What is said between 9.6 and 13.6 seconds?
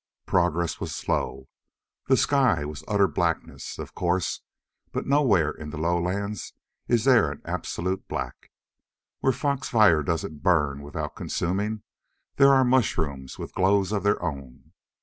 fire doesn't burn without consuming, there are mushrooms with